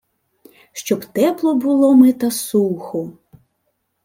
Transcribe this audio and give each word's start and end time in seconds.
Щоб 0.71 1.05
тепло 1.05 1.55
було 1.55 1.95
ми 1.95 2.13
та 2.13 2.31
сухо. 2.31 3.11